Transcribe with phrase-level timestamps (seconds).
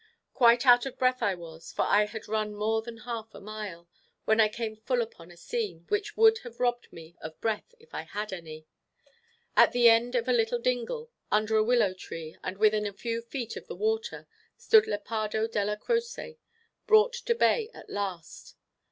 [0.33, 3.87] Quite out of breath I was, for I had run more than half a mile,
[4.25, 7.93] when I came full upon a scene, which would have robbed me of breath if
[7.93, 8.65] I had any.
[9.55, 13.21] At the end of a little dingle, under a willow tree, and within a few
[13.21, 14.27] feet of the water,
[14.57, 16.39] stood Lepardo Della Croce,
[16.87, 18.55] brought to bay at last.